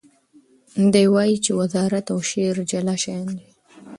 دی 0.93 1.05
وایي 1.13 1.37
چې 1.45 1.51
وزارت 1.59 2.05
او 2.13 2.19
شعر 2.31 2.55
جلا 2.71 2.95
شیان 3.03 3.27
دي. 3.37 3.49